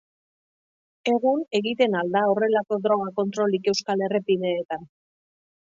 Egun 1.11 1.43
egiten 1.59 1.99
al 1.99 2.09
da 2.17 2.23
horrelako 2.31 2.81
droga 2.87 3.13
kontrolik 3.21 3.71
euskal 3.75 4.05
errepideetan. 4.09 4.93